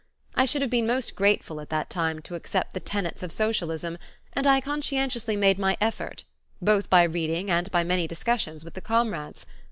I 0.33 0.45
should 0.45 0.63
have 0.63 0.71
been 0.71 0.87
most 0.87 1.15
grateful 1.15 1.61
at 1.61 1.69
that 1.69 1.91
time 1.91 2.23
to 2.23 2.33
accept 2.33 2.73
the 2.73 2.79
tenets 2.79 3.21
of 3.21 3.31
socialism, 3.31 3.99
and 4.33 4.47
I 4.47 4.59
conscientiously 4.59 5.35
made 5.37 5.59
my 5.59 5.77
effort, 5.79 6.23
both 6.59 6.89
by 6.89 7.03
reading 7.03 7.51
and 7.51 7.69
by 7.69 7.83
many 7.83 8.07
discussions 8.07 8.65
with 8.65 8.73
the 8.73 8.81
comrades. 8.81 9.45